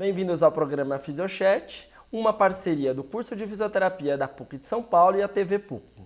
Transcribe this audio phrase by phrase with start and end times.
[0.00, 5.18] Bem-vindos ao programa Fisiochat, uma parceria do curso de fisioterapia da PUC de São Paulo
[5.18, 6.02] e a TV PUC.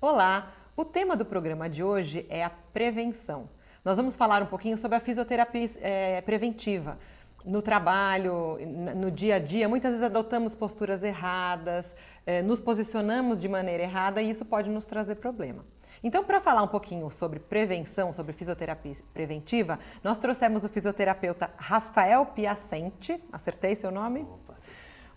[0.00, 3.50] Olá, o tema do programa de hoje é a prevenção.
[3.84, 6.96] Nós vamos falar um pouquinho sobre a fisioterapia é, preventiva.
[7.44, 8.56] No trabalho,
[8.96, 11.94] no dia a dia, muitas vezes adotamos posturas erradas,
[12.24, 15.62] é, nos posicionamos de maneira errada e isso pode nos trazer problema.
[16.02, 22.26] Então, para falar um pouquinho sobre prevenção, sobre fisioterapia preventiva, nós trouxemos o fisioterapeuta Rafael
[22.26, 23.22] Piacente.
[23.32, 24.20] Acertei seu nome?
[24.20, 24.56] Opa,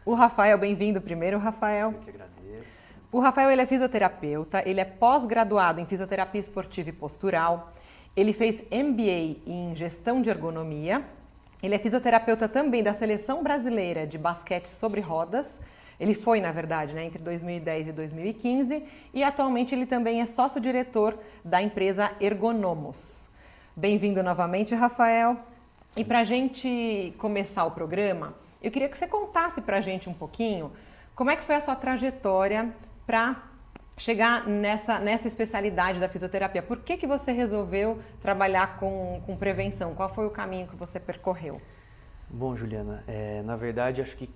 [0.06, 1.92] o Rafael, bem-vindo primeiro, Rafael.
[1.92, 2.86] Eu que agradeço.
[3.12, 7.74] O Rafael ele é fisioterapeuta, ele é pós-graduado em fisioterapia esportiva e postural.
[8.16, 11.04] Ele fez MBA em gestão de ergonomia.
[11.64, 15.60] Ele é fisioterapeuta também da seleção brasileira de basquete sobre rodas.
[16.00, 21.18] Ele foi, na verdade, né, entre 2010 e 2015 e atualmente ele também é sócio-diretor
[21.44, 23.30] da empresa Ergonomos.
[23.76, 25.38] Bem-vindo novamente, Rafael.
[25.96, 30.10] E para a gente começar o programa, eu queria que você contasse para a gente
[30.10, 30.72] um pouquinho
[31.16, 32.74] como é que foi a sua trajetória
[33.08, 33.42] para
[33.98, 36.62] chegar nessa, nessa especialidade da fisioterapia?
[36.62, 39.96] Por que, que você resolveu trabalhar com, com prevenção?
[39.96, 41.62] Qual foi o caminho que você percorreu?
[42.30, 44.30] Bom, Juliana, é, na verdade, acho que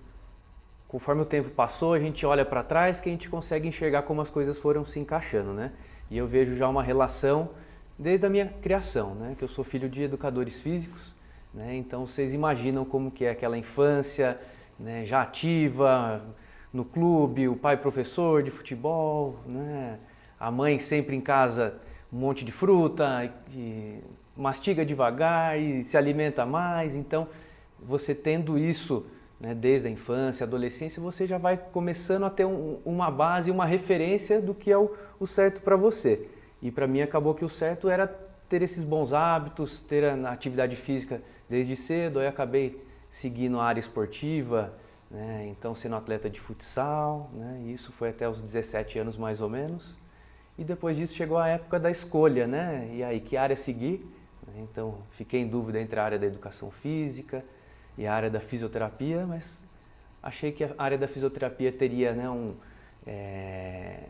[0.90, 4.20] conforme o tempo passou, a gente olha para trás que a gente consegue enxergar como
[4.20, 5.72] as coisas foram se encaixando, né?
[6.12, 7.52] E eu vejo já uma relação
[7.98, 9.36] desde a minha criação, né?
[9.38, 11.16] Que eu sou filho de educadores físicos,
[11.54, 11.76] né?
[11.78, 14.38] Então vocês imaginam como que é aquela infância,
[14.78, 15.06] né?
[15.06, 16.22] Já ativa,
[16.74, 20.00] no clube, o pai professor de futebol, né?
[20.40, 21.76] a mãe sempre em casa
[22.12, 24.00] um monte de fruta, e
[24.36, 26.96] mastiga devagar e se alimenta mais.
[26.96, 27.28] Então,
[27.80, 29.06] você tendo isso
[29.40, 33.66] né, desde a infância, adolescência, você já vai começando a ter um, uma base, uma
[33.66, 36.28] referência do que é o, o certo para você.
[36.62, 38.08] E para mim acabou que o certo era
[38.50, 42.20] ter esses bons hábitos, ter a atividade física desde cedo.
[42.20, 44.74] Aí acabei seguindo a área esportiva,
[45.10, 45.48] né?
[45.50, 47.62] Então, sendo atleta de futsal, né?
[47.68, 49.96] isso foi até os 17 anos mais ou menos.
[50.58, 52.90] E depois disso chegou a época da escolha, né?
[52.94, 54.06] E aí, que área seguir?
[54.58, 57.46] Então, fiquei em dúvida entre a área da educação física
[58.00, 59.54] e a área da fisioterapia, mas
[60.24, 62.56] achei que a área da fisioterapia teria né, um,
[63.06, 64.04] é,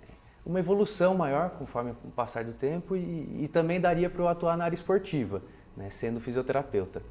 [0.46, 4.56] uma evolução maior conforme o passar do tempo e, e também daria para eu atuar
[4.56, 5.42] na área esportiva,
[5.76, 7.02] né, sendo fisioterapeuta.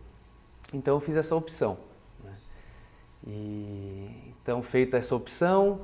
[0.73, 1.79] Então, eu fiz essa opção.
[3.27, 5.81] E, então, feita essa opção,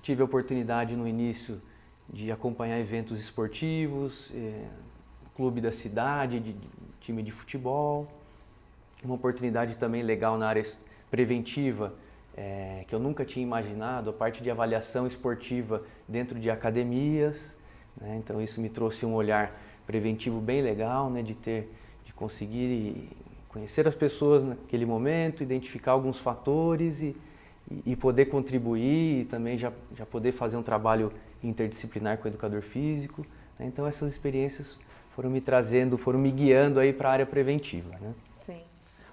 [0.00, 1.60] tive a oportunidade no início
[2.08, 4.64] de acompanhar eventos esportivos, eh,
[5.36, 6.68] clube da cidade, de, de,
[6.98, 8.19] time de futebol.
[9.02, 10.62] Uma oportunidade também legal na área
[11.10, 11.94] preventiva,
[12.36, 17.56] eh, que eu nunca tinha imaginado, a parte de avaliação esportiva dentro de academias.
[17.98, 18.16] Né?
[18.22, 21.22] Então, isso me trouxe um olhar preventivo bem legal, né?
[21.22, 21.72] de ter,
[22.04, 23.08] de conseguir
[23.48, 27.16] conhecer as pessoas naquele momento, identificar alguns fatores e,
[27.84, 31.12] e, poder contribuir e também já, já poder fazer um trabalho
[31.42, 33.26] interdisciplinar com o educador físico.
[33.58, 33.66] Né?
[33.66, 34.78] Então essas experiências
[35.10, 37.90] foram me trazendo, foram me guiando aí para a área preventiva.
[38.00, 38.12] Né?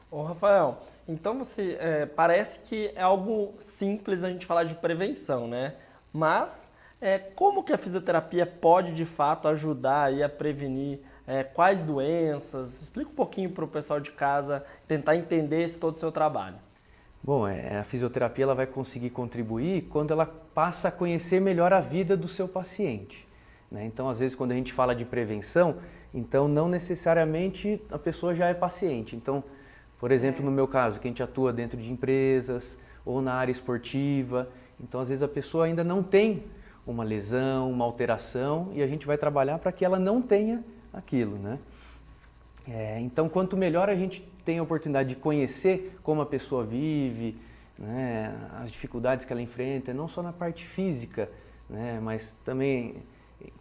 [0.10, 5.50] Ô Rafael, então você é, parece que é algo simples a gente falar de prevenção,
[5.50, 5.76] né?
[6.14, 11.84] Mas é, como que a fisioterapia pode de fato ajudar aí a prevenir é, quais
[11.84, 12.82] doenças?
[12.82, 16.56] Explica um pouquinho para o pessoal de casa tentar entender esse todo o seu trabalho.
[17.22, 21.82] Bom, é, a fisioterapia ela vai conseguir contribuir quando ela passa a conhecer melhor a
[21.82, 23.28] vida do seu paciente.
[23.70, 23.86] Né?
[23.86, 25.80] Então, às vezes, quando a gente fala de prevenção,
[26.14, 29.14] então não necessariamente a pessoa já é paciente.
[29.14, 29.44] Então,
[30.00, 33.52] por exemplo, no meu caso, que a gente atua dentro de empresas ou na área
[33.52, 34.50] esportiva,
[34.80, 36.44] então às vezes a pessoa ainda não tem
[36.86, 40.64] uma lesão, uma alteração e a gente vai trabalhar para que ela não tenha
[40.94, 41.60] aquilo, né?
[42.70, 47.38] É, então, quanto melhor a gente tem a oportunidade de conhecer como a pessoa vive,
[47.78, 51.30] né, as dificuldades que ela enfrenta, não só na parte física,
[51.70, 52.96] né, mas também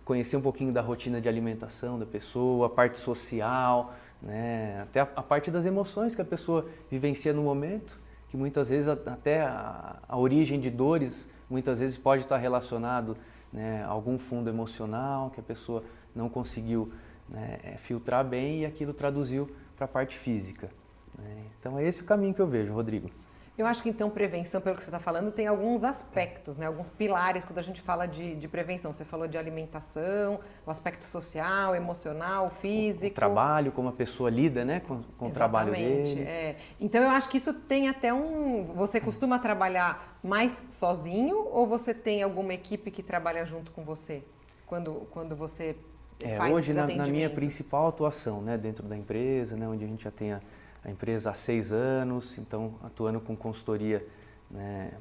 [0.04, 5.08] conhecer um pouquinho da rotina de alimentação da pessoa, a parte social, né, até a,
[5.16, 9.96] a parte das emoções que a pessoa vivencia no momento, que muitas vezes até a,
[10.08, 13.16] a origem de dores muitas vezes pode estar relacionado
[13.52, 15.84] né, a algum fundo emocional que a pessoa
[16.14, 16.92] não conseguiu
[17.32, 20.70] né, é, filtrar bem e aquilo traduziu para a parte física.
[21.18, 21.44] Né?
[21.60, 23.10] Então é esse o caminho que eu vejo, Rodrigo.
[23.58, 26.66] Eu acho que então prevenção, pelo que você está falando, tem alguns aspectos, né?
[26.66, 28.92] alguns pilares quando a gente fala de, de, prevenção.
[28.92, 33.06] Você falou de alimentação, o aspecto social, emocional, físico.
[33.06, 34.80] O, o trabalho, como a pessoa lida né?
[34.80, 36.22] com, com o trabalho dele.
[36.22, 36.56] É.
[36.78, 38.64] Então eu acho que isso tem até um.
[38.74, 44.22] Você costuma trabalhar mais sozinho ou você tem alguma equipe que trabalha junto com você?
[44.66, 45.76] Quando, quando você
[46.22, 50.04] é, hoje, na, na, minha principal atuação né, dentro da empresa, né, onde a gente
[50.04, 50.40] já tem a,
[50.86, 54.06] a empresa há seis anos, então atuando com consultoria
[54.48, 54.92] né,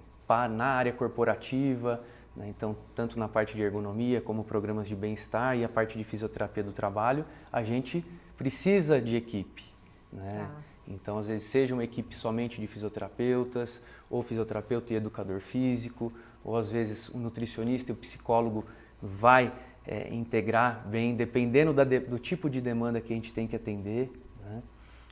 [0.49, 2.03] na área corporativa,
[2.35, 6.03] né, então tanto na parte de ergonomia como programas de bem-estar e a parte de
[6.03, 7.23] fisioterapia do trabalho,
[7.53, 8.03] a gente
[8.35, 9.63] precisa de equipe.
[10.11, 10.49] Né?
[10.49, 10.61] Tá.
[10.87, 16.11] Então, às vezes, seja uma equipe somente de fisioterapeutas, ou fisioterapeuta e educador físico,
[16.43, 18.65] ou às vezes o um nutricionista e o psicólogo
[19.01, 19.53] vai
[19.85, 24.11] é, integrar bem, dependendo de, do tipo de demanda que a gente tem que atender.
[24.43, 24.63] Né?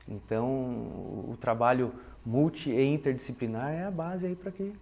[0.07, 0.47] Então,
[1.29, 1.93] o trabalho
[2.25, 4.73] multi e interdisciplinar é a base aí para que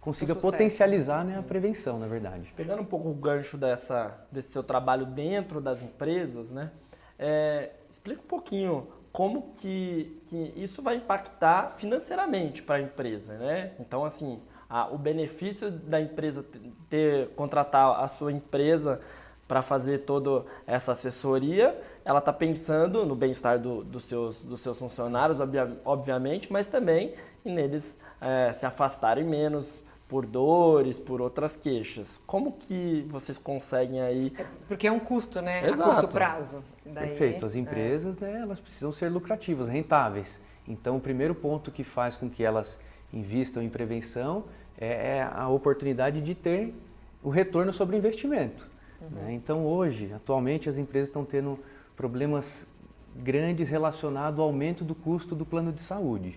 [0.00, 2.52] consiga potencializar né, a prevenção, na verdade.
[2.56, 6.70] Pegando um pouco o gancho dessa, desse seu trabalho dentro das empresas, né?
[7.18, 13.72] É, explica um pouquinho como que, que isso vai impactar financeiramente para a empresa, né?
[13.78, 16.44] Então, assim, a, o benefício da empresa
[16.88, 19.00] ter contratar a sua empresa
[19.46, 24.78] para fazer toda essa assessoria, ela está pensando no bem-estar do, do seus, dos seus
[24.78, 25.38] funcionários,
[25.84, 27.14] obviamente, mas também
[27.44, 32.20] neles é, se afastarem menos por dores, por outras queixas.
[32.26, 34.32] Como que vocês conseguem aí?
[34.38, 35.66] É porque é um custo, né?
[35.66, 35.90] Exato.
[35.90, 36.62] A curto prazo.
[36.84, 37.46] Daí, Perfeito.
[37.46, 37.58] As é.
[37.58, 38.26] empresas, é.
[38.26, 40.38] né, elas precisam ser lucrativas, rentáveis.
[40.68, 42.78] Então, o primeiro ponto que faz com que elas
[43.12, 44.44] invistam em prevenção
[44.78, 46.74] é, é a oportunidade de ter
[47.22, 48.68] o retorno sobre o investimento.
[49.00, 49.08] Uhum.
[49.08, 49.32] Né?
[49.32, 51.58] Então, hoje, atualmente, as empresas estão tendo
[52.02, 52.66] problemas
[53.14, 56.36] grandes relacionados ao aumento do custo do plano de saúde.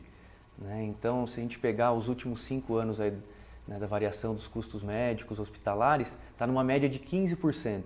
[0.59, 0.83] Né?
[0.83, 3.11] Então, se a gente pegar os últimos cinco anos aí,
[3.67, 7.81] né, da variação dos custos médicos hospitalares, está numa média de 15%.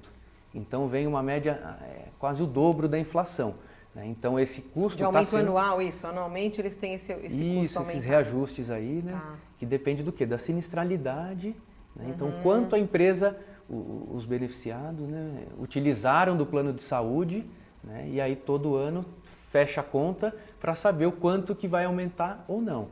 [0.54, 3.56] Então, vem uma média é, quase o dobro da inflação.
[3.96, 4.08] Né?
[4.08, 4.98] Então, esse custo...
[4.98, 5.48] De aumento tá sendo...
[5.48, 6.06] anual, isso?
[6.06, 9.14] Anualmente eles têm esse, esse isso, custo esses reajustes aí, né?
[9.14, 9.36] Tá.
[9.58, 10.26] que depende do quê?
[10.26, 11.56] Da sinistralidade.
[11.96, 12.12] Né?
[12.14, 12.44] Então, uhum.
[12.44, 13.38] quanto a empresa,
[13.70, 17.48] os beneficiados, né, utilizaram do plano de saúde
[17.84, 18.08] né?
[18.10, 22.62] E aí todo ano fecha a conta para saber o quanto que vai aumentar ou
[22.62, 22.90] não.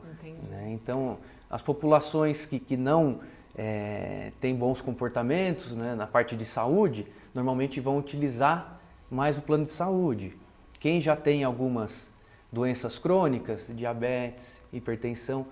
[0.50, 0.70] Né?
[0.72, 1.18] Então
[1.50, 3.20] as populações que, que não
[3.56, 8.80] é, têm bons comportamentos né, na parte de saúde, normalmente vão utilizar
[9.10, 10.36] mais o plano de saúde.
[10.80, 12.10] Quem já tem algumas
[12.52, 15.46] doenças crônicas, diabetes, hipertensão,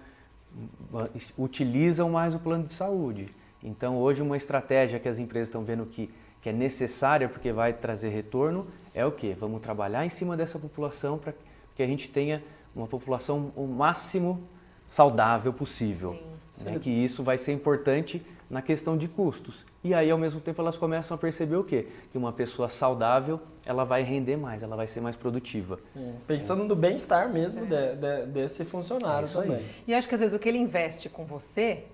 [1.36, 3.28] utilizam mais o plano de saúde.
[3.62, 6.10] Então hoje uma estratégia que as empresas estão vendo que
[6.46, 9.34] que é necessária porque vai trazer retorno, é o que?
[9.34, 11.34] Vamos trabalhar em cima dessa população para
[11.74, 12.42] que a gente tenha
[12.74, 14.48] uma população o máximo
[14.86, 16.18] saudável possível.
[16.54, 16.78] Sim, né?
[16.78, 19.66] Que isso vai ser importante na questão de custos.
[19.84, 21.88] E aí, ao mesmo tempo, elas começam a perceber o quê?
[22.10, 25.78] Que uma pessoa saudável, ela vai render mais, ela vai ser mais produtiva.
[25.92, 26.14] Sim.
[26.26, 26.66] Pensando é.
[26.66, 27.66] no bem-estar mesmo é.
[27.66, 29.56] de, de, desse funcionário é também.
[29.56, 29.70] Aí.
[29.88, 31.84] E acho que às vezes o que ele investe com você,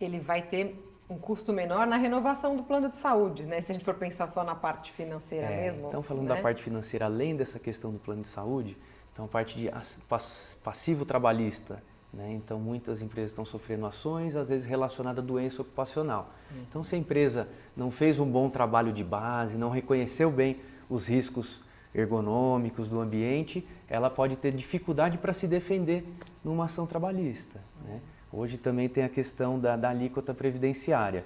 [0.00, 0.74] ele vai ter
[1.10, 3.60] um custo menor na renovação do plano de saúde, né?
[3.60, 5.88] Se a gente for pensar só na parte financeira é, mesmo.
[5.88, 6.36] Então, falando né?
[6.36, 8.78] da parte financeira, além dessa questão do plano de saúde,
[9.12, 9.68] então a parte de
[10.62, 12.32] passivo trabalhista, né?
[12.32, 16.32] Então, muitas empresas estão sofrendo ações, às vezes relacionadas à doença ocupacional.
[16.52, 16.62] Hum.
[16.68, 21.08] Então, se a empresa não fez um bom trabalho de base, não reconheceu bem os
[21.08, 21.60] riscos
[21.92, 26.04] ergonômicos do ambiente, ela pode ter dificuldade para se defender
[26.44, 27.60] numa ação trabalhista.
[27.84, 28.00] Né?
[28.32, 31.24] Hoje também tem a questão da, da alíquota previdenciária.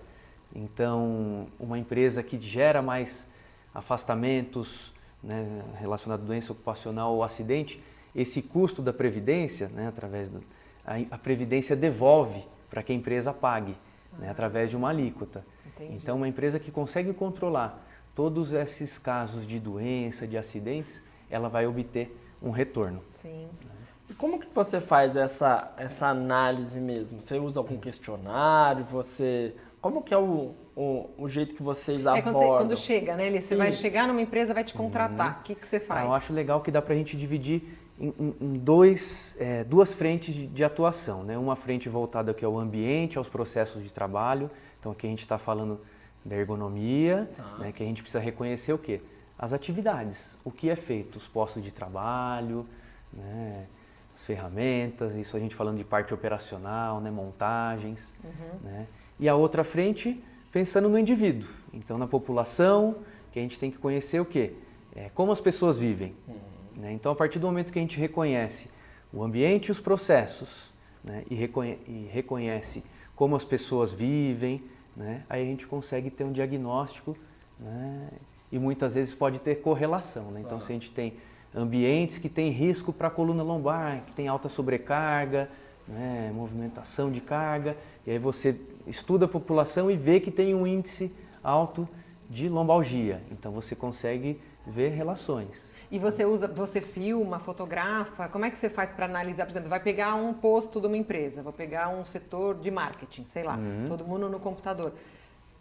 [0.54, 3.28] Então, uma empresa que gera mais
[3.74, 4.92] afastamentos
[5.22, 7.82] né, relacionados à doença ocupacional ou acidente,
[8.14, 10.42] esse custo da previdência, né, através do,
[10.86, 13.76] a, a previdência devolve para que a empresa pague,
[14.18, 15.44] né, através de uma alíquota.
[15.66, 15.94] Entendi.
[15.96, 17.84] Então, uma empresa que consegue controlar
[18.14, 23.02] todos esses casos de doença, de acidentes, ela vai obter um retorno.
[23.12, 23.48] Sim.
[23.64, 23.83] Né?
[24.08, 27.22] E como que você faz essa, essa análise mesmo?
[27.22, 28.84] Você usa algum questionário?
[28.84, 32.16] Você como que é o, o, o jeito que vocês abordam?
[32.16, 33.30] É quando, você, quando chega, né?
[33.32, 33.56] Você Isso.
[33.58, 35.34] vai chegar numa empresa, vai te contratar.
[35.34, 35.40] Uhum.
[35.40, 36.00] O que, que você faz?
[36.00, 39.62] Ah, eu acho legal que dá para a gente dividir em, em, em dois, é,
[39.62, 41.22] duas frentes de, de, atuação.
[41.22, 41.36] Né?
[41.36, 44.50] Uma frente voltada aqui ao ambiente, aos processos de trabalho.
[44.80, 45.78] Então aqui a gente está falando
[46.24, 47.58] da ergonomia, ah.
[47.58, 47.70] né?
[47.70, 49.02] que a gente precisa reconhecer o quê?
[49.38, 52.66] As atividades, o que é feito, os postos de trabalho,
[53.12, 53.66] né?
[54.14, 58.14] As ferramentas, isso a gente falando de parte operacional, né, montagens.
[58.22, 58.58] Uhum.
[58.62, 58.86] Né?
[59.18, 61.48] E a outra frente, pensando no indivíduo.
[61.72, 62.96] Então, na população,
[63.32, 64.52] que a gente tem que conhecer o quê?
[64.94, 66.14] É, como as pessoas vivem.
[66.28, 66.36] Uhum.
[66.76, 66.92] Né?
[66.92, 68.70] Então, a partir do momento que a gente reconhece
[69.12, 71.24] o ambiente e os processos, né?
[71.28, 72.84] e, reconhe e reconhece
[73.16, 74.62] como as pessoas vivem,
[74.96, 75.24] né?
[75.28, 77.16] aí a gente consegue ter um diagnóstico
[77.58, 78.08] né?
[78.50, 80.30] e muitas vezes pode ter correlação.
[80.30, 80.40] Né?
[80.40, 81.14] Então, se a gente tem
[81.54, 85.48] ambientes que têm risco para a coluna lombar, que tem alta sobrecarga,
[85.86, 90.66] né, movimentação de carga, e aí você estuda a população e vê que tem um
[90.66, 91.88] índice alto
[92.28, 93.22] de lombalgia.
[93.30, 95.70] Então você consegue ver relações.
[95.90, 98.28] E você usa, você filma, fotografa?
[98.28, 99.44] Como é que você faz para analisar?
[99.44, 103.26] Por exemplo, vai pegar um posto de uma empresa, vou pegar um setor de marketing,
[103.28, 103.84] sei lá, uhum.
[103.86, 104.92] todo mundo no computador.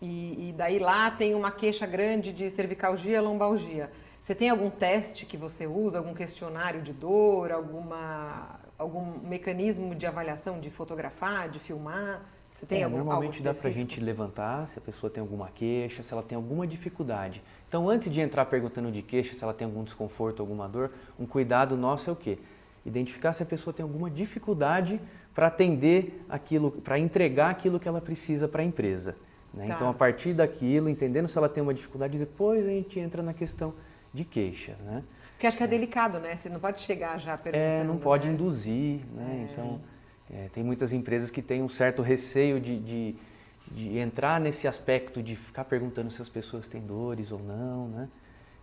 [0.01, 3.89] E, e, daí lá tem uma queixa grande de cervicalgia, lombalgia.
[4.23, 10.05] Você tem algum teste que você usa, algum questionário de dor, alguma, algum mecanismo de
[10.05, 12.21] avaliação, de fotografar, de filmar?
[12.49, 15.49] Você tem é, algum, normalmente dá para a gente levantar se a pessoa tem alguma
[15.49, 17.43] queixa, se ela tem alguma dificuldade.
[17.67, 21.25] Então, antes de entrar perguntando de queixa, se ela tem algum desconforto, alguma dor, um
[21.25, 22.37] cuidado nosso é o quê?
[22.85, 25.01] Identificar se a pessoa tem alguma dificuldade
[25.35, 29.17] para atender aquilo, para entregar aquilo que ela precisa para a empresa.
[29.53, 29.67] Né?
[29.67, 29.73] Tá.
[29.73, 33.33] Então, a partir daquilo, entendendo se ela tem uma dificuldade, depois a gente entra na
[33.33, 33.73] questão
[34.13, 34.75] de queixa.
[34.85, 35.03] Né?
[35.31, 36.35] Porque acho que é delicado, né?
[36.35, 37.81] Você não pode chegar já perguntando.
[37.81, 38.33] É, não pode né?
[38.33, 39.47] induzir, né?
[39.47, 39.51] É.
[39.51, 39.81] Então
[40.31, 43.15] é, tem muitas empresas que têm um certo receio de, de,
[43.71, 48.09] de, entrar nesse aspecto de ficar perguntando se as pessoas têm dores ou não, né?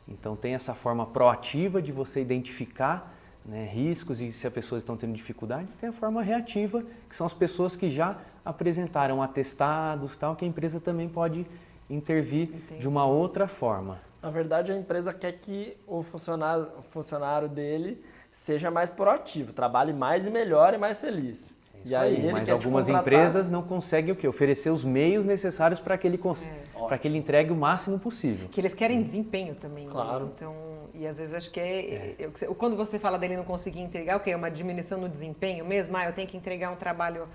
[0.08, 3.14] Então tem essa forma proativa de você identificar
[3.44, 7.26] né, riscos e se as pessoas estão tendo dificuldades, tem a forma reativa, que são
[7.26, 11.46] as pessoas que já apresentaram atestados, tal, que a empresa também pode
[11.90, 12.80] intervir Entendi.
[12.80, 14.00] de uma outra forma.
[14.22, 19.92] Na verdade, a empresa quer que o funcionário, o funcionário dele seja mais proativo, trabalhe
[19.92, 21.38] mais e melhor e mais feliz.
[21.84, 24.28] Isso e aí, aí mas algumas empresas não conseguem o quê?
[24.28, 26.46] Oferecer os meios necessários para que ele cons...
[26.46, 26.86] é.
[26.86, 28.48] para que ele entregue o máximo possível.
[28.50, 29.86] Que eles querem desempenho também.
[29.86, 29.90] Né?
[29.90, 30.26] Claro.
[30.26, 30.30] Né?
[30.34, 30.54] Então,
[30.92, 32.30] e às vezes acho que é, é.
[32.42, 35.64] Eu, quando você fala dele não conseguir entregar, o que é uma diminuição no desempenho
[35.64, 35.96] mesmo?
[35.96, 37.26] Ah, eu tenho que entregar um trabalho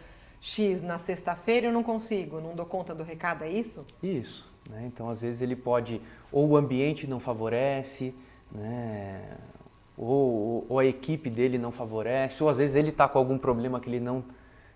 [0.46, 3.84] X na sexta-feira, eu não consigo, não dou conta do recado, é isso?
[4.02, 4.48] Isso.
[4.70, 4.84] Né?
[4.86, 6.00] Então, às vezes ele pode
[6.32, 8.14] ou o ambiente não favorece,
[8.52, 9.38] né?
[9.98, 13.80] ou, ou a equipe dele não favorece, ou às vezes ele está com algum problema
[13.80, 14.24] que ele não,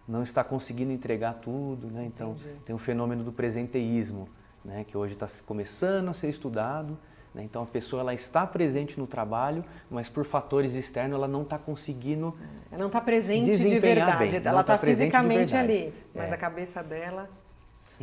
[0.07, 1.85] não está conseguindo entregar tudo.
[1.85, 2.03] Né?
[2.03, 2.55] Então, Entendi.
[2.65, 4.27] tem o fenômeno do presenteísmo,
[4.65, 4.83] né?
[4.88, 6.97] que hoje está começando a ser estudado.
[7.33, 7.43] Né?
[7.43, 11.57] Então, a pessoa ela está presente no trabalho, mas por fatores externos ela não está
[11.57, 12.36] conseguindo.
[12.71, 16.36] Ela não está presente de verdade, bem, ela está tá fisicamente ali, mas é.
[16.36, 17.29] a cabeça dela.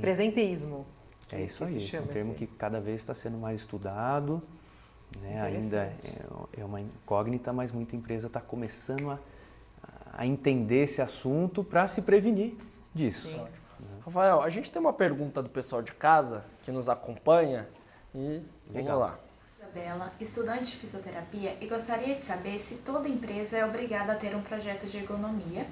[0.01, 0.87] Presenteísmo.
[1.33, 4.43] É isso aí, esse é um termo que cada vez está sendo mais estudado.
[5.21, 5.41] Né?
[5.41, 9.19] Ainda é, é, uma incógnita, mas muita empresa está começando a,
[10.13, 12.55] a entender esse assunto para se prevenir
[12.95, 13.29] disso.
[13.29, 13.45] Sim.
[14.05, 17.67] Rafael, a gente tem uma pergunta do pessoal de casa que nos acompanha
[18.15, 18.41] e
[18.73, 18.99] Legal.
[18.99, 19.27] vamos lá.
[19.59, 24.35] Isabela, estudante de fisioterapia, e gostaria de saber se toda empresa é obrigada a ter
[24.35, 25.67] um projeto de ergonomia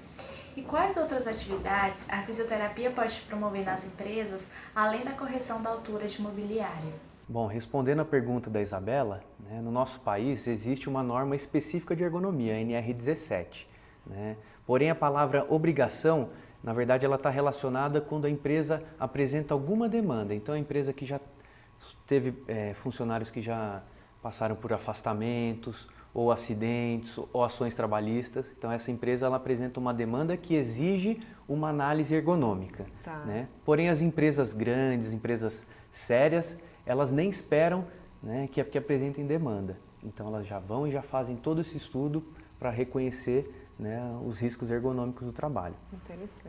[0.56, 6.06] e quais outras atividades a fisioterapia pode promover nas empresas, além da correção da altura
[6.06, 6.92] de mobiliário.
[7.26, 12.04] Bom, respondendo à pergunta da Isabela, né, no nosso país existe uma norma específica de
[12.04, 13.66] ergonomia, a NR17.
[14.06, 14.36] Né?
[14.66, 16.28] Porém, a palavra obrigação,
[16.62, 20.34] na verdade, ela está relacionada quando a empresa apresenta alguma demanda.
[20.34, 21.18] Então, a empresa que já
[22.06, 23.82] teve é, funcionários que já
[24.22, 28.52] passaram por afastamentos, ou acidentes, ou ações trabalhistas.
[28.56, 32.86] Então, essa empresa ela apresenta uma demanda que exige uma análise ergonômica.
[33.02, 33.18] Tá.
[33.20, 33.48] Né?
[33.64, 37.84] Porém, as empresas grandes, empresas sérias, elas nem esperam
[38.22, 39.76] né, que, que apresentem demanda.
[40.02, 42.24] Então elas já vão e já fazem todo esse estudo
[42.58, 45.74] para reconhecer né, os riscos ergonômicos do trabalho.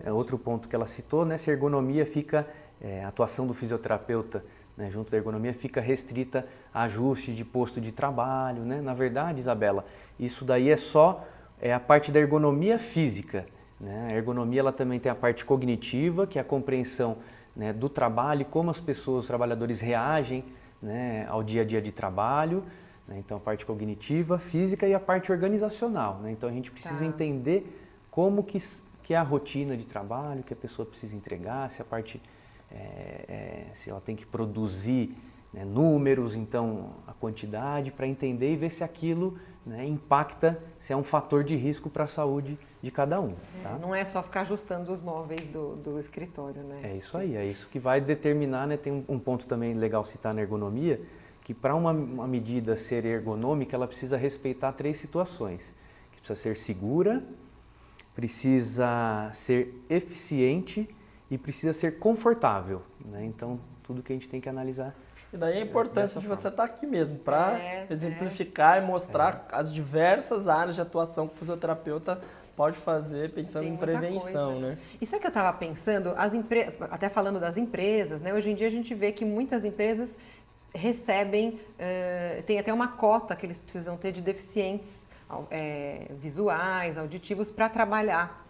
[0.03, 2.47] É outro ponto que ela citou, né, se a ergonomia fica,
[2.79, 4.45] é, a atuação do fisioterapeuta
[4.77, 8.63] né, junto da ergonomia fica restrita a ajuste de posto de trabalho.
[8.63, 8.81] Né?
[8.81, 9.85] Na verdade, Isabela,
[10.19, 11.25] isso daí é só
[11.61, 13.45] é a parte da ergonomia física.
[13.79, 14.09] Né?
[14.11, 17.17] A ergonomia ela também tem a parte cognitiva, que é a compreensão
[17.55, 20.43] né, do trabalho, como as pessoas, os trabalhadores reagem
[20.81, 22.63] né, ao dia a dia de trabalho.
[23.07, 26.19] Né, então, a parte cognitiva, física e a parte organizacional.
[26.21, 26.31] Né?
[26.31, 27.05] Então, a gente precisa tá.
[27.05, 28.61] entender como que,
[29.03, 32.21] que é a rotina de trabalho, que a pessoa precisa entregar, se a parte,
[32.71, 35.15] é, é, se ela tem que produzir
[35.53, 40.97] né, números, então a quantidade, para entender e ver se aquilo né, impacta, se é
[40.97, 43.33] um fator de risco para a saúde de cada um.
[43.63, 43.71] Tá?
[43.71, 46.81] É, não é só ficar ajustando os móveis do, do escritório, né?
[46.83, 48.77] É isso aí, é isso que vai determinar, né?
[48.77, 51.01] Tem um, um ponto também legal citar na ergonomia,
[51.41, 55.73] que para uma, uma medida ser ergonômica, ela precisa respeitar três situações.
[56.11, 57.23] Que precisa ser segura,
[58.13, 60.89] precisa ser eficiente
[61.29, 62.81] e precisa ser confortável.
[63.03, 63.25] Né?
[63.25, 64.95] Então, tudo que a gente tem que analisar
[65.35, 68.81] e daí a importância de você estar tá aqui mesmo, para é, exemplificar é.
[68.81, 69.55] e mostrar é.
[69.55, 72.21] as diversas áreas de atuação que o fisioterapeuta
[72.55, 74.67] pode fazer pensando Tem em prevenção, coisa.
[74.69, 74.77] né?
[75.01, 76.73] Isso é que eu estava pensando, as empre...
[76.89, 78.33] até falando das empresas, né?
[78.33, 80.17] Hoje em dia a gente vê que muitas empresas
[80.73, 85.05] recebem, uh, tem até uma cota que eles precisam ter de deficientes
[85.49, 88.44] é, visuais, auditivos para trabalhar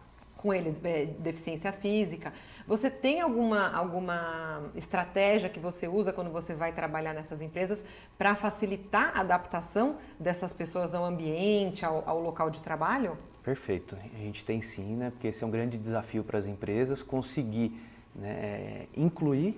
[0.46, 2.32] com eles é, deficiência física.
[2.68, 7.84] Você tem alguma, alguma estratégia que você usa quando você vai trabalhar nessas empresas
[8.16, 13.18] para facilitar a adaptação dessas pessoas ao ambiente, ao, ao local de trabalho?
[13.42, 13.98] Perfeito.
[14.14, 15.10] A gente tem sim, né?
[15.10, 17.76] Porque esse é um grande desafio para as empresas conseguir
[18.16, 19.58] né, incluir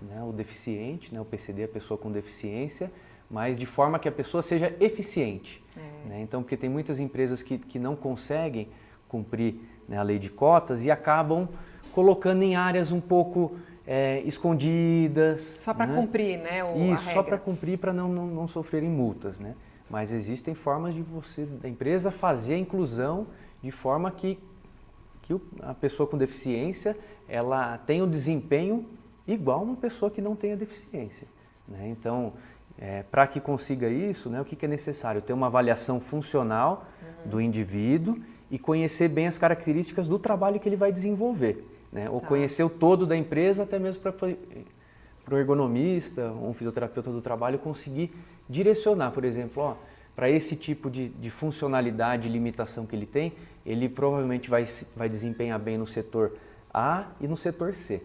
[0.00, 2.92] né, o deficiente, né, o PCD, a pessoa com deficiência,
[3.28, 5.60] mas de forma que a pessoa seja eficiente.
[5.76, 6.08] É.
[6.08, 6.20] Né?
[6.22, 8.68] Então, porque tem muitas empresas que, que não conseguem
[9.08, 9.56] cumprir
[9.88, 11.48] né, a lei de cotas e acabam
[11.92, 15.40] colocando em áreas um pouco é, escondidas.
[15.64, 15.96] Só para né?
[15.96, 16.62] cumprir, né?
[16.62, 19.40] O, Isso, só para cumprir, para não, não, não sofrerem multas.
[19.40, 19.54] Né?
[19.88, 23.26] Mas existem formas de você, da empresa, fazer a inclusão
[23.62, 24.38] de forma que,
[25.22, 28.86] que a pessoa com deficiência ela tenha o um desempenho
[29.26, 31.28] igual uma pessoa que não tenha deficiência.
[31.66, 31.88] Né?
[31.88, 32.32] Então,
[32.78, 35.20] é, para que consiga isso, né, o que, que, é necessário?
[35.20, 37.30] Ter uma avaliação funcional uhum.
[37.30, 38.18] do indivíduo
[38.50, 41.64] e conhecer bem as características do trabalho que ele vai desenvolver.
[41.92, 42.08] Né?
[42.10, 42.26] Ou tá.
[42.26, 48.12] conhecer o todo da empresa, até mesmo para o ergonomista, um fisioterapeuta do trabalho conseguir
[48.48, 49.76] direcionar, por exemplo,
[50.16, 55.08] para esse tipo de, de funcionalidade e limitação que ele tem, ele provavelmente vai, vai
[55.08, 56.32] desempenhar bem no setor
[56.72, 58.02] a e no setor C.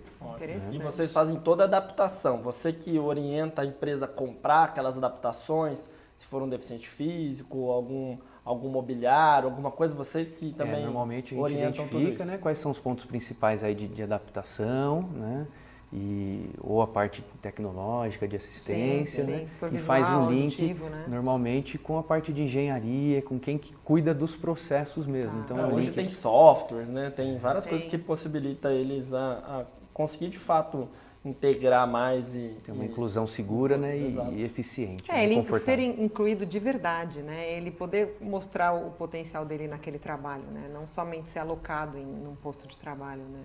[0.71, 2.41] E vocês fazem toda a adaptação.
[2.41, 5.79] Você que orienta a empresa a comprar aquelas adaptações,
[6.23, 10.81] se for um deficiente físico, algum, algum mobiliário, alguma coisa, vocês que é, também.
[10.81, 15.03] É, normalmente a gente identifica né, quais são os pontos principais aí de, de adaptação,
[15.13, 15.47] né?
[15.91, 19.47] e, ou a parte tecnológica de assistência, sim, né?
[19.71, 21.05] e faz um link auditivo, né?
[21.07, 25.37] normalmente com a parte de engenharia, com quem que cuida dos processos mesmo.
[25.37, 25.95] Ah, então, é, hoje link...
[25.95, 27.11] tem softwares, né?
[27.11, 27.71] tem várias tem.
[27.71, 30.87] coisas que possibilitam eles a, a, conseguir de fato
[31.25, 32.87] integrar mais e ter uma e...
[32.87, 35.09] inclusão segura, né, e, e, eficiente.
[35.09, 35.23] É, né?
[35.23, 37.49] ele ser incluído de verdade, né?
[37.53, 40.69] Ele poder mostrar o potencial dele naquele trabalho, né?
[40.73, 43.39] Não somente ser alocado em um posto de trabalho, né?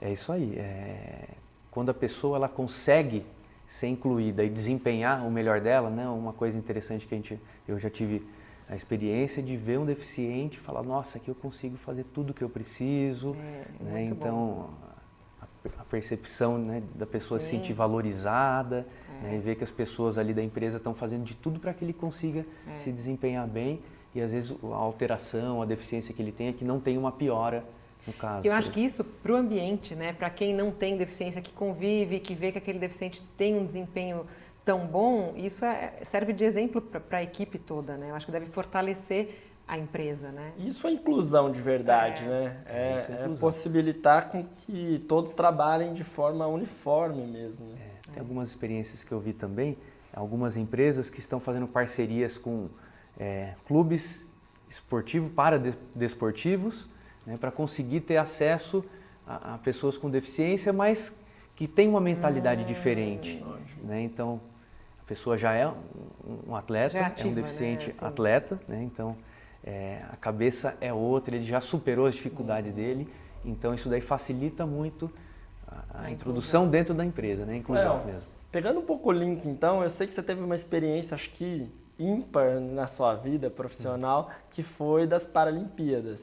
[0.00, 0.54] É isso aí.
[0.56, 1.28] É
[1.76, 3.22] quando a pessoa ela consegue
[3.66, 6.08] ser incluída e desempenhar o melhor dela, né?
[6.08, 8.26] Uma coisa interessante que a gente, eu já tive
[8.66, 12.34] a experiência de ver um deficiente e falar, nossa, aqui eu consigo fazer tudo o
[12.34, 14.04] que eu preciso, é, né?
[14.04, 14.95] Então a,
[15.78, 17.44] a, percepção né, da pessoa Sim.
[17.44, 18.86] se sentir valorizada
[19.22, 19.28] é.
[19.28, 21.84] né, e ver que as pessoas ali da empresa estão fazendo de tudo para que
[21.84, 22.78] ele consiga é.
[22.78, 23.80] se desempenhar bem
[24.14, 27.12] e às vezes a alteração, a deficiência que ele tem é que não tem uma
[27.12, 27.64] piora
[28.06, 28.46] no caso.
[28.46, 32.20] Eu acho que isso para o ambiente, né, para quem não tem deficiência, que convive,
[32.20, 34.26] que vê que aquele deficiente tem um desempenho
[34.64, 38.10] tão bom, isso é, serve de exemplo para a equipe toda, né?
[38.10, 40.52] Eu acho que deve fortalecer a empresa, né?
[40.58, 42.56] Isso é inclusão de verdade, é, né?
[42.66, 47.66] É, é, é possibilitar com que todos trabalhem de forma uniforme mesmo.
[47.66, 47.76] Né?
[47.80, 49.76] É, tem algumas experiências que eu vi também,
[50.12, 52.68] algumas empresas que estão fazendo parcerias com
[53.18, 54.24] é, clubes
[54.68, 55.60] esportivos para
[55.94, 56.88] desportivos,
[57.26, 58.84] né, para conseguir ter acesso
[59.26, 61.18] a, a, pessoas com deficiência, mas
[61.56, 63.44] que têm uma mentalidade hum, diferente.
[63.82, 64.02] Né?
[64.02, 64.40] Então,
[65.02, 65.66] a pessoa já é
[66.46, 67.92] um, atleta, é, ativa, é, um deficiente né?
[67.96, 68.04] assim.
[68.04, 68.82] atleta, né?
[68.82, 69.16] então
[69.66, 72.76] é, a cabeça é outra, ele já superou as dificuldades hum.
[72.76, 73.08] dele,
[73.44, 75.10] então isso daí facilita muito
[75.66, 77.56] a, a introdução dentro da empresa, né?
[77.56, 78.28] inclusão é, mesmo.
[78.52, 81.68] Pegando um pouco o link, então, eu sei que você teve uma experiência, acho que
[81.98, 86.20] ímpar na sua vida profissional, que foi das Paralimpíadas.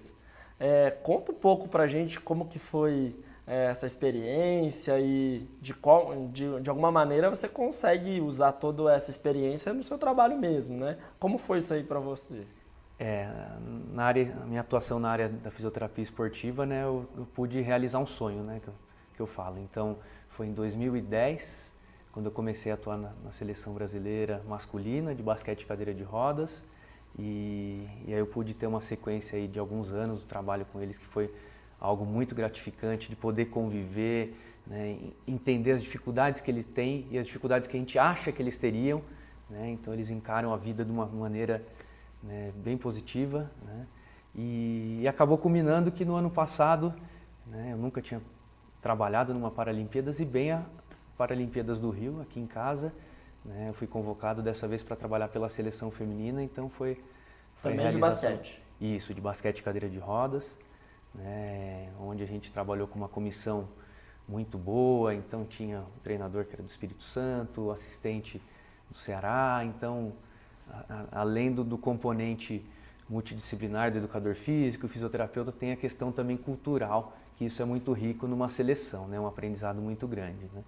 [0.60, 6.16] É, conta um pouco pra gente como que foi é, essa experiência e de, qual,
[6.28, 10.98] de, de alguma maneira você consegue usar toda essa experiência no seu trabalho mesmo, né?
[11.20, 12.46] Como foi isso aí para você?
[13.00, 13.28] É,
[13.92, 18.06] na área, minha atuação na área da fisioterapia esportiva, né, eu, eu pude realizar um
[18.06, 18.74] sonho, né, que eu,
[19.16, 19.60] que eu falo.
[19.60, 19.98] Então,
[20.30, 21.76] foi em 2010,
[22.12, 26.04] quando eu comecei a atuar na, na seleção brasileira masculina de basquete de cadeira de
[26.04, 26.64] rodas.
[27.18, 30.82] E, e aí eu pude ter uma sequência aí de alguns anos de trabalho com
[30.82, 31.32] eles que foi
[31.80, 37.26] algo muito gratificante de poder conviver, né, entender as dificuldades que eles têm e as
[37.26, 39.02] dificuldades que a gente acha que eles teriam.
[39.50, 41.64] Né, então eles encaram a vida de uma maneira
[42.24, 43.52] né, bem positiva.
[43.64, 43.88] Né,
[44.34, 46.94] e, acabou culminando que no ano passado
[47.52, 48.22] né, eu nunca tinha
[48.80, 50.64] trabalhado numa Paralimpíadas e bem a
[51.18, 52.94] Paralimpíadas do Rio, aqui em casa.
[53.46, 53.70] Né?
[53.70, 56.96] Eu fui convocado dessa vez para trabalhar pela seleção feminina, então foi,
[57.58, 58.62] foi Também de basquete.
[58.80, 60.58] Isso, de basquete cadeira de rodas,
[61.14, 61.92] né?
[62.00, 63.68] onde a gente trabalhou com uma comissão
[64.28, 68.42] muito boa, então tinha o treinador que era do Espírito Santo, o assistente
[68.90, 70.14] do Ceará, então
[70.70, 72.66] a, a, além do, do componente
[73.10, 77.92] multidisciplinar do educador físico, o fisioterapeuta tem a questão também cultural, que isso é muito
[77.92, 79.20] rico numa seleção, né?
[79.20, 80.50] um aprendizado muito grande.
[80.54, 80.64] Né?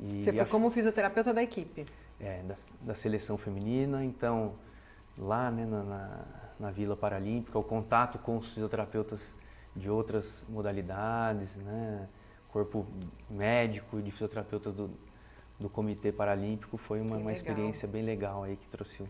[0.00, 0.50] E Você foi acho...
[0.50, 1.84] como fisioterapeuta da equipe?
[2.20, 4.04] é, da, da, seleção feminina.
[4.04, 4.54] Então,
[5.18, 6.24] lá né, na, na,
[6.60, 9.34] na, Vila Paralímpica, o contato com os fisioterapeutas
[9.74, 12.08] de outras modalidades, né?
[12.50, 12.86] corpo
[13.28, 14.90] médico de fisioterapeutas do,
[15.60, 19.04] do Comitê Paralímpico foi uma, uma experiência bem legal aí que trouxe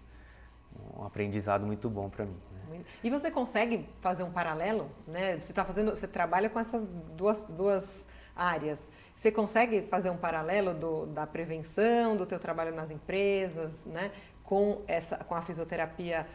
[0.97, 2.37] um, aprendizado muito bom para mim.
[2.69, 2.81] Né?
[3.03, 5.39] E você consegue fazer um paralelo, né?
[5.41, 8.91] Você está fazendo, você trabalha com essas duas, duas áreas.
[9.15, 14.11] Você consegue fazer um paralelo do, da prevenção, do teu trabalho nas empresas, né?
[14.45, 16.27] Com essa, com a fisioterapia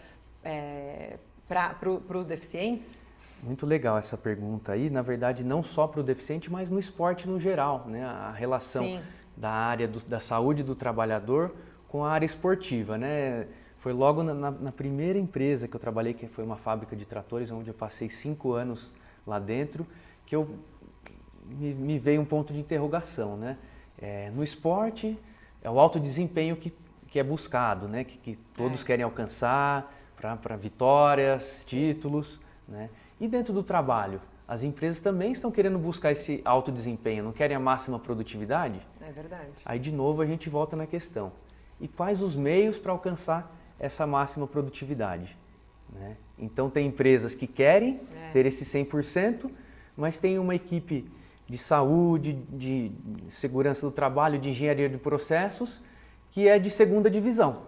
[0.43, 2.99] é, para pro, os deficientes?
[3.43, 4.89] Muito legal essa pergunta aí.
[4.89, 8.03] Na verdade, não só para o deficiente, mas no esporte no geral, né?
[8.03, 9.01] A relação Sim.
[9.35, 11.53] da área do, da saúde do trabalhador
[11.87, 13.47] com a área esportiva, né?
[13.81, 17.03] Foi logo na, na, na, primeira empresa que eu trabalhei, que foi uma fábrica de
[17.03, 18.91] tratores, onde eu passei cinco anos
[19.25, 19.87] lá dentro,
[20.23, 20.47] que eu
[21.47, 23.57] me, me veio um ponto de interrogação, né?
[23.99, 25.17] É, no esporte,
[25.63, 26.71] é o alto desempenho que,
[27.07, 28.03] que é buscado, né?
[28.03, 28.85] Que, que todos é.
[28.85, 32.87] querem alcançar para vitórias, títulos, né?
[33.19, 37.57] E dentro do trabalho, as empresas também estão querendo buscar esse alto desempenho, não querem
[37.57, 38.79] a máxima produtividade?
[39.01, 39.49] É verdade.
[39.65, 41.31] Aí de novo a gente volta na questão.
[41.79, 45.37] E quais os meios para alcançar essa máxima produtividade?
[45.91, 46.15] Né?
[46.37, 48.31] Então tem empresas que querem é.
[48.31, 49.49] ter esse 100%,
[49.97, 51.11] mas tem uma equipe
[51.47, 52.91] de saúde, de
[53.27, 55.81] segurança do trabalho, de engenharia de processos,
[56.29, 57.63] que é de segunda divisão.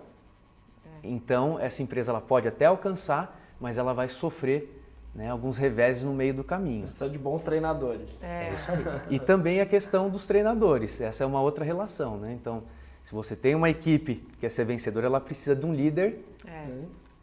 [0.85, 1.07] É.
[1.09, 4.79] Então essa empresa ela pode até alcançar, mas ela vai sofrer
[5.13, 6.83] né, alguns reveses no meio do caminho.
[6.83, 8.09] Precisa de bons treinadores.
[8.21, 8.49] É.
[8.49, 8.83] é isso aí.
[9.09, 12.17] E também a questão dos treinadores, essa é uma outra relação.
[12.17, 12.33] Né?
[12.33, 12.63] Então,
[13.03, 16.67] se você tem uma equipe que quer ser vencedora, ela precisa de um líder é.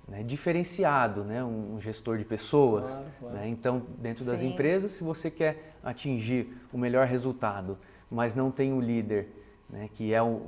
[0.06, 2.90] né, diferenciado, né, um gestor de pessoas.
[2.90, 3.36] Claro, claro.
[3.36, 3.48] Né?
[3.48, 4.48] Então, dentro das Sim.
[4.48, 7.78] empresas, se você quer atingir o melhor resultado,
[8.10, 9.28] mas não tem um líder
[9.70, 10.42] né, que é o,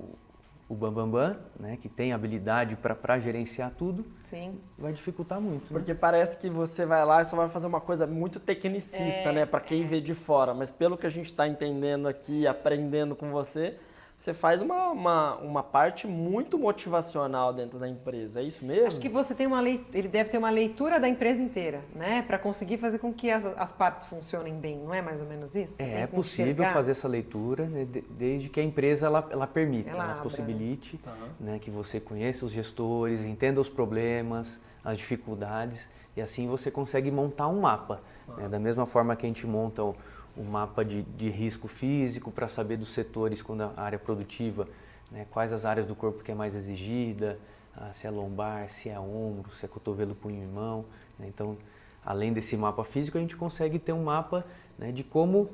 [0.68, 4.60] o Bambambam, Bam Bam, né, que tem habilidade para gerenciar tudo, Sim.
[4.76, 5.72] vai dificultar muito.
[5.72, 5.78] Né?
[5.78, 9.32] Porque parece que você vai lá e só vai fazer uma coisa muito tecnicista, é,
[9.32, 9.86] né, para quem é.
[9.86, 10.52] vê de fora.
[10.52, 13.78] Mas pelo que a gente está entendendo aqui, aprendendo com você,
[14.22, 18.86] você faz uma, uma, uma parte muito motivacional dentro da empresa, é isso mesmo?
[18.86, 22.22] Acho que você tem uma leitura, ele deve ter uma leitura da empresa inteira, né?
[22.22, 25.56] Para conseguir fazer com que as, as partes funcionem bem, não é mais ou menos
[25.56, 25.74] isso?
[25.82, 26.72] É, é possível enxergar?
[26.72, 31.12] fazer essa leitura, né, desde que a empresa ela, ela permita, ela, ela possibilite tá.
[31.40, 37.10] né, que você conheça os gestores, entenda os problemas, as dificuldades, e assim você consegue
[37.10, 38.00] montar um mapa.
[38.28, 38.42] Ah.
[38.42, 38.48] Né?
[38.48, 39.96] Da mesma forma que a gente monta o
[40.36, 44.66] o mapa de, de risco físico para saber dos setores quando a área produtiva,
[45.10, 47.38] né, quais as áreas do corpo que é mais exigida,
[47.76, 50.84] ah, se é lombar, se é ombro, se é cotovelo, punho e mão.
[51.18, 51.56] Né, então,
[52.04, 54.44] além desse mapa físico, a gente consegue ter um mapa
[54.78, 55.50] né, de como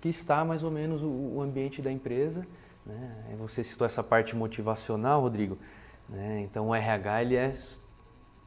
[0.00, 2.46] que está mais ou menos o, o ambiente da empresa.
[2.84, 3.36] Né.
[3.38, 5.58] Você citou essa parte motivacional, Rodrigo.
[6.08, 7.52] Né, então, o RH ele é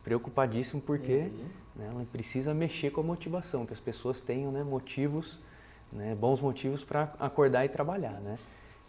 [0.04, 1.46] preocupadíssimo porque uhum.
[1.76, 5.40] né, ela precisa mexer com a motivação, que as pessoas tenham né, motivos
[5.92, 8.38] né, bons motivos para acordar e trabalhar, né?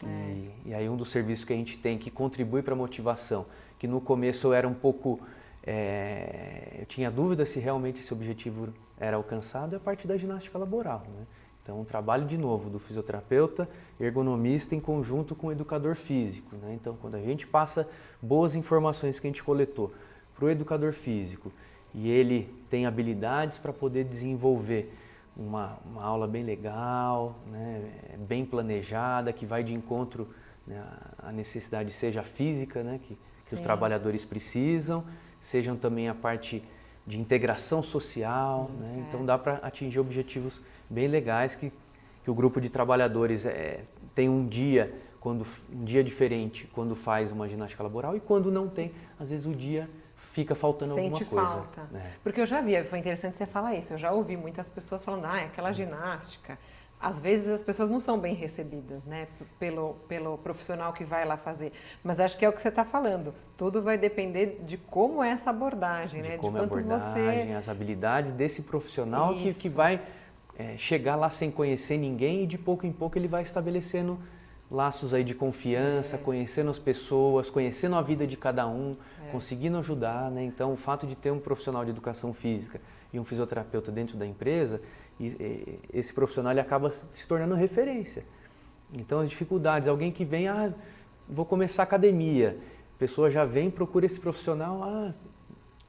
[0.05, 0.07] É.
[0.07, 3.47] E, e, aí um dos serviços que a gente tem que contribui para a motivação,
[3.79, 5.21] que no começo eu era um pouco,
[5.65, 10.59] é, eu tinha dúvida se realmente esse objetivo era alcançado, é a parte da ginástica
[10.59, 11.27] laboral, né?
[11.63, 13.69] Então, um trabalho de novo do fisioterapeuta,
[14.01, 16.57] ergonomista em conjunto com o educador físico.
[16.57, 16.75] Né?
[16.75, 17.89] Então, quando a gente passa
[18.21, 19.95] boas informações que a gente coletou
[20.35, 21.53] para o educador físico
[21.95, 24.93] e ele tem habilidades para poder desenvolver
[25.37, 27.91] uma, uma aula bem legal, né,
[28.29, 30.29] bem planejada, que vai de encontro
[30.67, 30.83] né,
[31.19, 35.05] à necessidade, seja física, né, que, que os trabalhadores precisam,
[35.41, 36.63] sejam também a parte
[37.07, 38.71] de integração social.
[38.79, 39.01] Né, é.
[39.01, 41.73] Então dá para atingir objetivos bem legais que,
[42.23, 47.31] que o grupo de trabalhadores é, tem um dia quando um dia diferente quando faz
[47.31, 49.89] uma ginástica laboral e quando não tem, às vezes o dia
[50.33, 51.63] fica faltando Sente alguma coisa.
[51.63, 51.89] falta.
[51.93, 52.11] Né?
[52.23, 55.27] Porque eu já vi, foi interessante você falar isso, eu já ouvi muitas pessoas falando,
[55.27, 56.59] ah, é aquela ginástica.
[56.99, 59.27] Às vezes as pessoas não são bem recebidas, né,
[59.59, 61.73] pelo, pelo profissional que vai lá fazer.
[62.03, 63.35] Mas acho que é o que você está falando.
[63.57, 66.37] Tudo vai depender de como é essa abordagem, de né?
[66.39, 67.55] Como de quanto é a abordagem, você...
[67.55, 70.01] as habilidades desse profissional que, que vai
[70.57, 74.19] é, chegar lá sem conhecer ninguém e de pouco em pouco ele vai estabelecendo
[74.73, 76.19] laços aí de confiança, é.
[76.19, 79.31] conhecendo as pessoas, conhecendo a vida de cada um, é.
[79.31, 80.43] conseguindo ajudar, né?
[80.43, 82.81] Então, o fato de ter um profissional de educação física
[83.13, 84.81] e um fisioterapeuta dentro da empresa,
[85.93, 88.25] esse profissional ele acaba se tornando referência.
[88.95, 90.73] Então, as dificuldades, alguém que vem, ah,
[91.29, 92.59] vou começar academia,
[92.97, 95.15] a pessoa já vem, procura esse profissional, ah,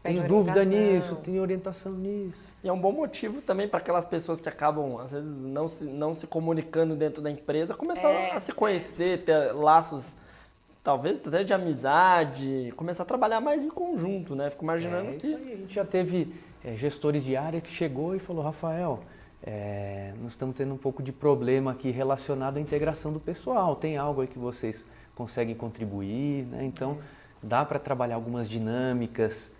[0.03, 2.45] tenho dúvida nisso, tenho orientação nisso.
[2.61, 5.85] E é um bom motivo também para aquelas pessoas que acabam, às vezes, não se,
[5.85, 8.31] não se comunicando dentro da empresa, começar é.
[8.31, 10.13] a se conhecer, ter laços,
[10.83, 14.49] talvez até de amizade, começar a trabalhar mais em conjunto, né?
[14.49, 15.27] Fico imaginando é, que...
[15.27, 15.53] Isso aí.
[15.53, 18.99] A gente já teve é, gestores de área que chegou e falou, Rafael,
[19.41, 23.75] é, nós estamos tendo um pouco de problema aqui relacionado à integração do pessoal.
[23.75, 24.85] Tem algo aí que vocês
[25.15, 26.63] conseguem contribuir, né?
[26.65, 26.97] Então
[27.41, 29.51] dá para trabalhar algumas dinâmicas,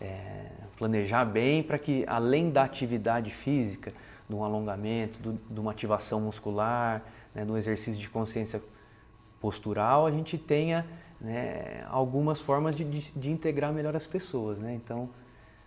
[0.00, 3.92] é, planejar bem para que além da atividade física,
[4.28, 7.02] de um alongamento, do, de uma ativação muscular,
[7.34, 8.60] né, de um exercício de consciência
[9.40, 10.86] postural, a gente tenha
[11.20, 14.58] né, algumas formas de, de, de, integrar melhor as pessoas.
[14.58, 14.74] Né?
[14.74, 15.08] Então,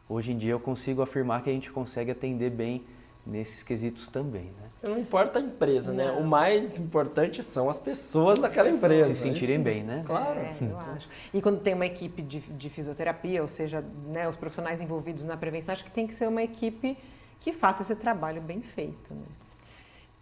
[0.07, 2.83] hoje em dia eu consigo afirmar que a gente consegue atender bem
[3.25, 4.45] nesses quesitos também.
[4.45, 4.69] Né?
[4.83, 6.11] Não importa a empresa, né?
[6.11, 9.13] O mais importante são as pessoas daquela empresa.
[9.13, 10.03] Se sentirem bem, né?
[10.05, 10.39] Claro.
[10.39, 11.07] É, eu acho.
[11.33, 15.35] E quando tem uma equipe de, de fisioterapia, ou seja, né, os profissionais envolvidos na
[15.35, 16.97] prevenção, acho que tem que ser uma equipe
[17.41, 19.13] que faça esse trabalho bem feito.
[19.13, 19.25] Né?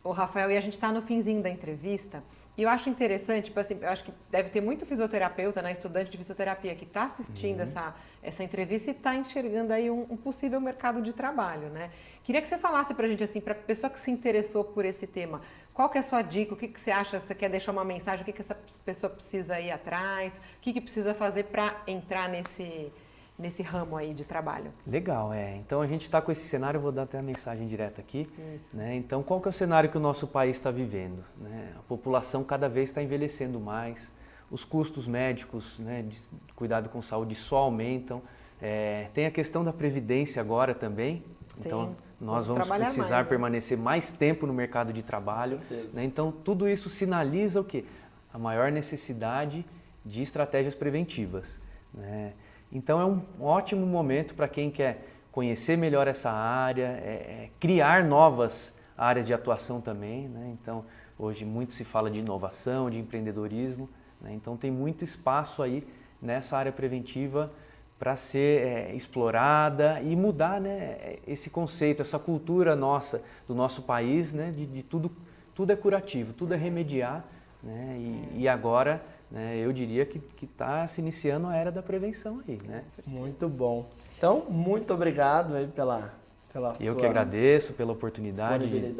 [0.03, 2.23] O Rafael, e a gente está no finzinho da entrevista,
[2.57, 6.09] e eu acho interessante, tipo assim, eu acho que deve ter muito fisioterapeuta, né, estudante
[6.09, 7.63] de fisioterapia que está assistindo uhum.
[7.63, 11.91] essa, essa entrevista e está enxergando aí um, um, possível mercado de trabalho, né?
[12.23, 14.85] Queria que você falasse para a gente, assim, para a pessoa que se interessou por
[14.85, 15.39] esse tema,
[15.71, 17.85] qual que é a sua dica, o que, que você acha, você quer deixar uma
[17.85, 21.83] mensagem, o que, que essa pessoa precisa ir atrás, o que, que precisa fazer para
[21.85, 22.91] entrar nesse,
[23.37, 24.71] nesse ramo aí de trabalho.
[24.85, 25.55] Legal, é.
[25.57, 28.27] Então a gente está com esse cenário, vou dar até a mensagem direta aqui.
[28.73, 28.95] Né?
[28.95, 31.23] Então qual que é o cenário que o nosso país está vivendo?
[31.37, 31.73] Né?
[31.77, 34.11] A população cada vez está envelhecendo mais,
[34.49, 36.19] os custos médicos, né, de
[36.55, 38.21] cuidado com saúde só aumentam.
[38.61, 41.23] É, tem a questão da previdência agora também.
[41.57, 43.29] Sim, então nós vamos, vamos precisar mais, né?
[43.29, 45.59] permanecer mais tempo no mercado de trabalho.
[45.93, 46.03] Né?
[46.03, 47.85] Então tudo isso sinaliza o quê?
[48.33, 49.63] A maior necessidade
[50.03, 51.59] de estratégias preventivas.
[51.93, 52.33] Né?
[52.71, 58.03] Então é um ótimo momento para quem quer conhecer melhor essa área, é, é, criar
[58.03, 60.27] novas áreas de atuação também.
[60.27, 60.55] Né?
[60.59, 60.83] Então
[61.17, 63.89] hoje muito se fala de inovação, de empreendedorismo.
[64.21, 64.33] Né?
[64.33, 65.87] Então tem muito espaço aí
[66.21, 67.51] nessa área preventiva
[67.99, 74.33] para ser é, explorada e mudar né, esse conceito, essa cultura nossa, do nosso país,
[74.33, 75.11] né, de, de tudo,
[75.55, 77.23] tudo é curativo, tudo é remediar.
[77.63, 82.41] Né, e, e agora né, eu diria que está se iniciando a era da prevenção
[82.47, 82.83] aí, né?
[83.05, 83.89] Muito bom.
[84.17, 86.13] Então, muito obrigado aí pela,
[86.51, 88.93] pela Eu que agradeço pela oportunidade de,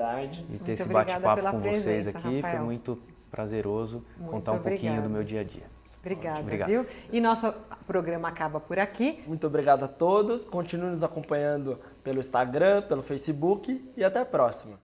[0.50, 2.36] de ter esse bate-papo com presença, vocês aqui.
[2.36, 2.58] Rafael.
[2.58, 3.00] Foi muito
[3.32, 4.82] prazeroso muito contar um obrigado.
[4.82, 5.78] pouquinho do meu dia a dia.
[6.00, 6.70] Obrigada, Obrigado.
[6.70, 6.86] viu?
[7.12, 7.54] E nosso
[7.86, 9.22] programa acaba por aqui.
[9.28, 10.46] Muito obrigado a todos.
[10.46, 14.80] Continue nos acompanhando pelo Instagram, pelo Facebook e até a próxima.